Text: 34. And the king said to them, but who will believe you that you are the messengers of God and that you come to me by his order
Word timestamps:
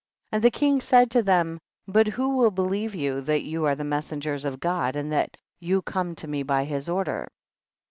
34. 0.31 0.35
And 0.35 0.43
the 0.43 0.57
king 0.57 0.81
said 0.81 1.11
to 1.11 1.21
them, 1.21 1.59
but 1.87 2.07
who 2.07 2.35
will 2.35 2.49
believe 2.49 2.95
you 2.95 3.21
that 3.21 3.43
you 3.43 3.65
are 3.65 3.75
the 3.75 3.83
messengers 3.83 4.45
of 4.45 4.59
God 4.59 4.95
and 4.95 5.11
that 5.11 5.37
you 5.59 5.83
come 5.83 6.15
to 6.15 6.27
me 6.27 6.41
by 6.41 6.63
his 6.63 6.89
order 6.89 7.27